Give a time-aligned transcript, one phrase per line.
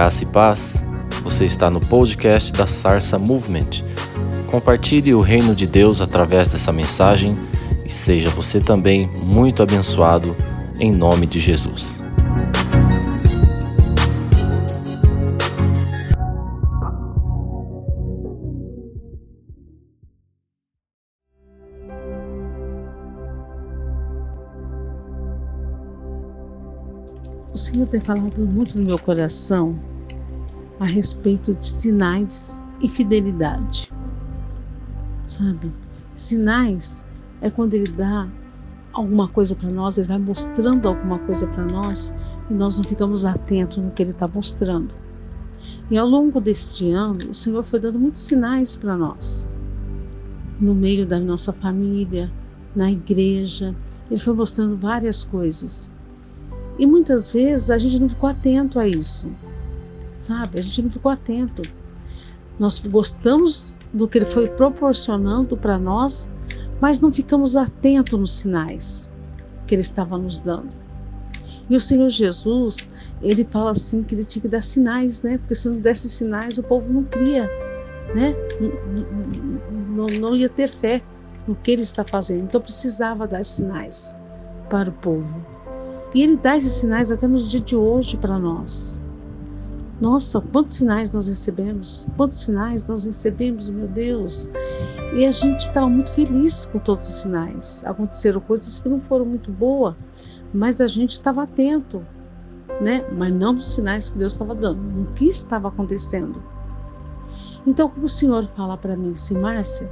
[0.00, 0.82] Graça e paz.
[1.22, 3.84] Você está no podcast da Sarsa Movement.
[4.50, 7.36] Compartilhe o reino de Deus através dessa mensagem
[7.84, 10.34] e seja você também muito abençoado
[10.78, 12.02] em nome de Jesus.
[27.52, 29.89] O Senhor tem falado muito no meu coração
[30.80, 33.92] a respeito de sinais e fidelidade.
[35.22, 35.70] Sabe?
[36.14, 37.06] Sinais
[37.42, 38.26] é quando Ele dá
[38.92, 42.14] alguma coisa para nós, Ele vai mostrando alguma coisa para nós
[42.48, 44.94] e nós não ficamos atentos no que Ele está mostrando.
[45.90, 49.50] E ao longo deste ano, o Senhor foi dando muitos sinais para nós.
[50.58, 52.32] No meio da nossa família,
[52.74, 53.74] na igreja,
[54.10, 55.92] Ele foi mostrando várias coisas.
[56.78, 59.30] E muitas vezes a gente não ficou atento a isso,
[60.20, 60.58] sabe?
[60.58, 61.62] A gente não ficou atento.
[62.58, 66.30] Nós gostamos do que ele foi proporcionando para nós,
[66.80, 69.10] mas não ficamos atentos nos sinais
[69.66, 70.68] que ele estava nos dando.
[71.68, 72.88] E o Senhor Jesus,
[73.22, 75.38] ele fala assim que ele tinha que dar sinais, né?
[75.38, 77.48] Porque se não desse sinais, o povo não cria,
[78.14, 78.34] né?
[78.60, 81.00] Não, não, não ia ter fé
[81.46, 82.44] no que ele está fazendo.
[82.44, 84.18] Então precisava dar sinais
[84.68, 85.40] para o povo.
[86.14, 89.00] E Ele dá esses sinais até nos dias de hoje para nós.
[90.00, 92.06] Nossa, quantos sinais nós recebemos?
[92.16, 94.48] Quantos sinais nós recebemos, meu Deus?
[95.14, 97.84] E a gente estava muito feliz com todos os sinais.
[97.84, 99.94] Aconteceram coisas que não foram muito boas,
[100.54, 102.02] mas a gente estava atento,
[102.80, 103.06] né?
[103.12, 106.42] Mas não nos sinais que Deus estava dando, no que estava acontecendo.
[107.66, 109.90] Então, o Senhor fala para mim assim, Márcia,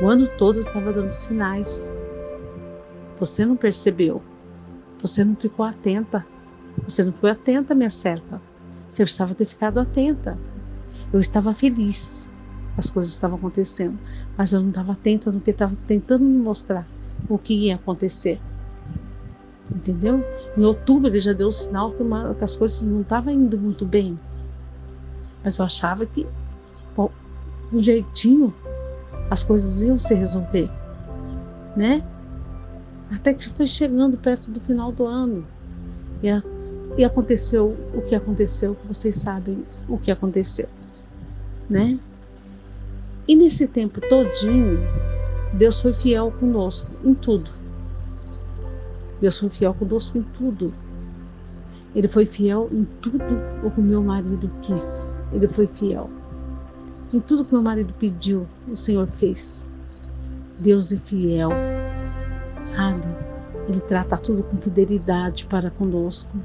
[0.00, 1.92] o ano todo estava dando sinais.
[3.18, 4.22] Você não percebeu?
[5.02, 6.24] Você não ficou atenta.
[6.88, 8.40] Você não foi atenta, minha serva.
[8.92, 10.38] Você precisava ter ficado atenta.
[11.10, 12.30] Eu estava feliz.
[12.76, 13.98] As coisas estavam acontecendo,
[14.36, 16.86] mas eu não estava atenta no que estava tentando me mostrar
[17.28, 18.38] o que ia acontecer.
[19.74, 20.22] Entendeu?
[20.56, 23.58] Em outubro ele já deu o sinal que, uma, que as coisas não estavam indo
[23.58, 24.18] muito bem.
[25.42, 26.26] Mas eu achava que,
[26.94, 27.10] bom,
[27.72, 28.54] um jeitinho,
[29.30, 30.70] as coisas iam se resolver,
[31.76, 32.06] né?
[33.10, 35.46] Até que foi chegando perto do final do ano.
[36.22, 36.42] E, a,
[36.96, 40.68] e aconteceu o que aconteceu, vocês sabem o que aconteceu,
[41.68, 41.98] né?
[43.26, 44.78] E nesse tempo todinho,
[45.54, 47.50] Deus foi fiel conosco em tudo.
[49.20, 50.72] Deus foi fiel conosco em tudo.
[51.94, 53.24] Ele foi fiel em tudo
[53.62, 55.14] o que meu marido quis.
[55.32, 56.10] Ele foi fiel.
[57.12, 59.70] Em tudo que meu marido pediu, o Senhor fez.
[60.58, 61.50] Deus é fiel
[62.62, 63.02] sabe?
[63.68, 66.36] Ele trata tudo com fidelidade para conosco.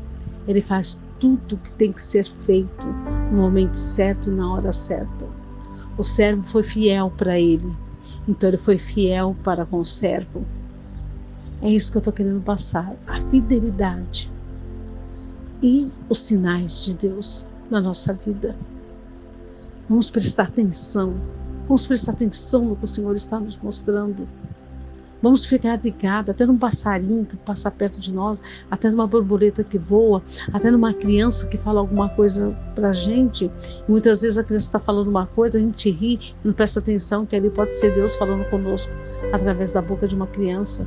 [0.47, 2.87] Ele faz tudo que tem que ser feito
[3.31, 5.25] no momento certo e na hora certa.
[5.97, 7.75] O servo foi fiel para ele,
[8.27, 10.45] então ele foi fiel para com o servo.
[11.61, 14.31] É isso que eu estou querendo passar: a fidelidade
[15.61, 18.55] e os sinais de Deus na nossa vida.
[19.89, 21.15] Vamos prestar atenção,
[21.67, 24.27] vamos prestar atenção no que o Senhor está nos mostrando.
[25.21, 29.77] Vamos ficar ligados até num passarinho que passa perto de nós, até numa borboleta que
[29.77, 30.21] voa,
[30.53, 33.51] até numa criança que fala alguma coisa para a gente.
[33.87, 37.25] Muitas vezes a criança está falando uma coisa, a gente ri e não presta atenção
[37.25, 38.91] que ali pode ser Deus falando conosco
[39.33, 40.85] através da boca de uma criança.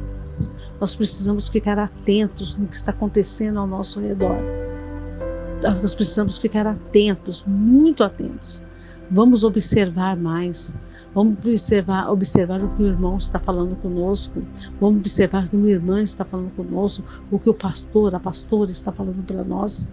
[0.81, 4.39] Nós precisamos ficar atentos no que está acontecendo ao nosso redor.
[5.63, 8.63] Nós precisamos ficar atentos, muito atentos.
[9.11, 10.79] Vamos observar mais.
[11.15, 14.43] Vamos observar, observar o que o irmão está falando conosco.
[14.81, 18.71] Vamos observar o que uma irmã está falando conosco, o que o pastor, a pastora
[18.71, 19.91] está falando para nós.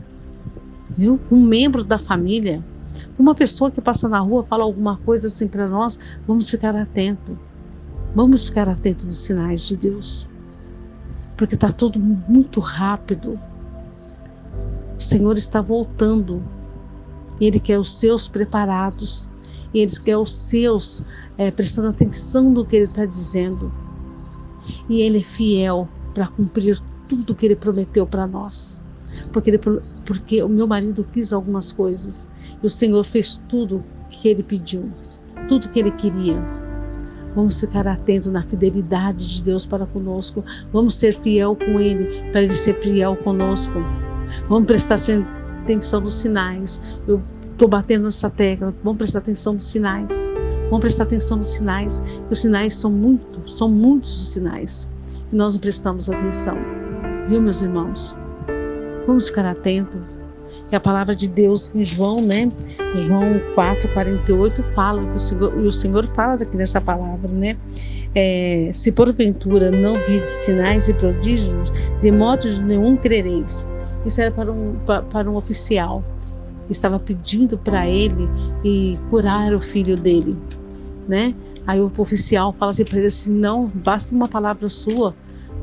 [0.90, 1.20] Viu?
[1.32, 2.64] Um membro da família,
[3.18, 7.38] uma pessoa que passa na rua fala alguma coisa assim para nós, vamos ficar atento.
[8.16, 10.28] Vamos ficar atento dos sinais de Deus.
[11.36, 13.40] Porque está tudo muito rápido.
[14.98, 16.44] O Senhor está voltando.
[17.40, 19.32] Ele quer os seus preparados
[19.80, 21.06] eles querem os seus,
[21.38, 23.72] é, prestando atenção no que ele está dizendo.
[24.90, 28.84] E ele é fiel para cumprir tudo que ele prometeu para nós.
[29.32, 29.60] Porque, ele,
[30.06, 32.30] porque o meu marido quis algumas coisas
[32.62, 34.92] e o Senhor fez tudo que ele pediu,
[35.48, 36.42] tudo que ele queria.
[37.36, 40.44] Vamos ficar atentos na fidelidade de Deus para conosco.
[40.74, 43.76] Vamos ser fiel com Ele, para Ele ser fiel conosco.
[44.50, 44.96] Vamos prestar
[45.62, 46.82] atenção nos sinais.
[47.08, 47.22] Eu
[47.58, 48.72] Estou batendo nessa tecla.
[48.84, 50.32] Vamos prestar atenção nos sinais.
[50.66, 52.04] Vamos prestar atenção nos sinais.
[52.30, 54.88] Os sinais são muitos, são muitos os sinais.
[55.34, 56.56] E nós não prestamos atenção.
[57.28, 58.16] Viu, meus irmãos?
[59.08, 60.00] Vamos ficar atentos.
[60.72, 62.52] E a palavra de Deus em João, né?
[62.94, 67.58] João 4, 48 fala, o Senhor, e o Senhor fala aqui nessa palavra, né?
[68.14, 71.74] É, se porventura não vide sinais e prodígios,
[72.04, 73.68] de modo nenhum crereis.
[74.06, 74.76] Isso era para um,
[75.10, 76.04] para um oficial.
[76.70, 78.30] Estava pedindo para ele
[78.64, 80.36] e curar o filho dele,
[81.08, 81.34] né?
[81.66, 85.16] Aí o oficial fala assim para ele assim: não, basta uma palavra sua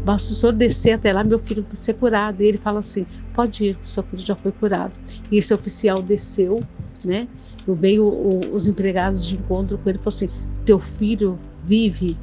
[0.04, 2.42] Basta o senhor descer até lá, meu filho vai ser curado.
[2.42, 4.92] E ele fala assim: pode ir, seu filho já foi curado.
[5.32, 6.60] E esse oficial desceu,
[7.02, 7.26] né?
[7.66, 10.28] Veio o, os empregados de encontro com ele falou assim:
[10.64, 12.18] teu filho vive.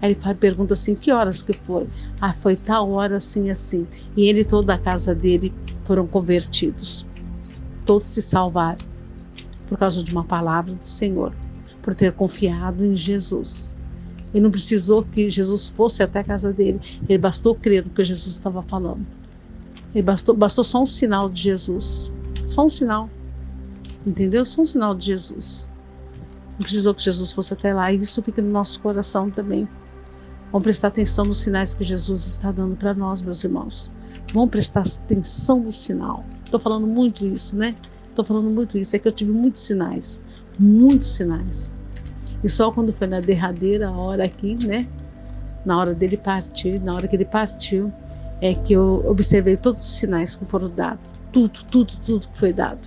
[0.00, 1.88] Aí ele faz, pergunta assim: que horas que foi?
[2.20, 3.84] Ah, foi tal hora assim, assim.
[4.16, 7.07] E ele e toda a casa dele foram convertidos.
[7.88, 8.76] Todos se salvaram
[9.66, 11.32] por causa de uma palavra do Senhor,
[11.80, 13.74] por ter confiado em Jesus.
[14.34, 16.78] Ele não precisou que Jesus fosse até a casa dele.
[17.08, 19.06] Ele bastou crer no que Jesus estava falando.
[19.94, 22.12] Ele bastou, bastou só um sinal de Jesus.
[22.46, 23.08] Só um sinal.
[24.06, 24.44] Entendeu?
[24.44, 25.72] Só um sinal de Jesus.
[26.50, 27.90] Não precisou que Jesus fosse até lá.
[27.90, 29.66] E isso fica no nosso coração também.
[30.52, 33.90] Vamos prestar atenção nos sinais que Jesus está dando para nós, meus irmãos.
[34.32, 36.24] Vamos prestar atenção no sinal.
[36.44, 37.74] Estou falando muito isso, né?
[38.10, 38.94] Estou falando muito isso.
[38.94, 40.22] É que eu tive muitos sinais.
[40.58, 41.72] Muitos sinais.
[42.42, 44.86] E só quando foi na derradeira hora aqui, né?
[45.64, 47.92] Na hora dele partir, na hora que ele partiu,
[48.40, 51.00] é que eu observei todos os sinais que foram dados.
[51.32, 52.86] Tudo, tudo, tudo que foi dado.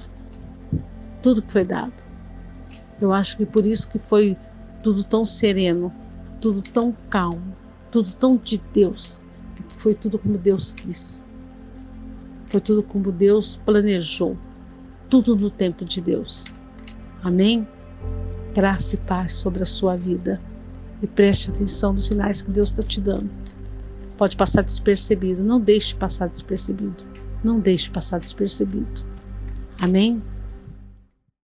[1.21, 1.93] Tudo que foi dado.
[2.99, 4.37] Eu acho que por isso que foi
[4.83, 5.91] tudo tão sereno,
[6.39, 7.55] tudo tão calmo,
[7.89, 9.21] tudo tão de Deus.
[9.69, 11.25] Foi tudo como Deus quis.
[12.51, 14.37] Foi tudo como Deus planejou.
[15.09, 16.45] Tudo no tempo de Deus.
[17.23, 17.67] Amém?
[18.53, 20.41] graça e paz sobre a sua vida.
[21.01, 23.29] E preste atenção nos sinais que Deus está te dando.
[24.17, 25.43] Pode passar despercebido.
[25.43, 27.03] Não deixe passar despercebido.
[27.43, 29.03] Não deixe passar despercebido.
[29.81, 30.21] Amém?